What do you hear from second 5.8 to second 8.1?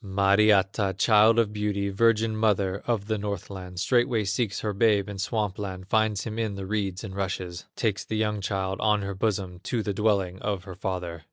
Finds him in the reeds and rushes; Takes